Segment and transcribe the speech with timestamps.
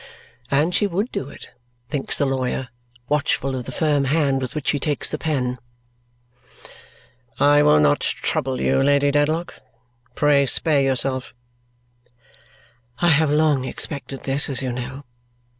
[0.49, 1.51] And she would do it,
[1.89, 2.69] thinks the lawyer,
[3.07, 5.59] watchful of the firm hand with which she takes the pen!
[7.39, 9.61] "I will not trouble you, Lady Dedlock.
[10.15, 11.35] Pray spare yourself."
[12.99, 15.03] "I have long expected this, as you know.